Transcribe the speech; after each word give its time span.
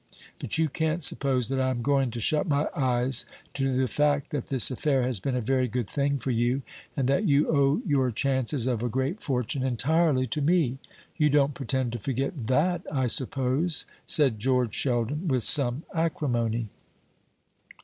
But 0.39 0.57
you 0.57 0.67
can't 0.67 1.03
suppose 1.03 1.47
that 1.49 1.59
I 1.61 1.69
am 1.69 1.83
going 1.83 2.09
to 2.09 2.19
shut 2.19 2.47
my 2.47 2.67
eyes 2.75 3.23
to 3.53 3.71
the 3.71 3.87
fact 3.87 4.31
that 4.31 4.47
this 4.47 4.71
affair 4.71 5.03
has 5.03 5.19
been 5.19 5.35
a 5.35 5.41
very 5.41 5.67
good 5.67 5.87
thing 5.87 6.17
for 6.17 6.31
you, 6.31 6.63
and 6.97 7.07
that 7.07 7.25
you 7.25 7.47
owe 7.55 7.83
your 7.85 8.09
chances 8.09 8.65
of 8.65 8.81
a 8.81 8.89
great 8.89 9.21
fortune 9.21 9.61
entirely 9.61 10.25
to 10.25 10.41
me? 10.41 10.79
You 11.17 11.29
don't 11.29 11.53
pretend 11.53 11.91
to 11.91 11.99
forget 11.99 12.47
that, 12.47 12.81
I 12.91 13.05
suppose?" 13.05 13.85
said 14.07 14.39
George 14.39 14.73
Sheldon, 14.73 15.27
with 15.27 15.43
some 15.43 15.83
acrimony. 15.93 16.69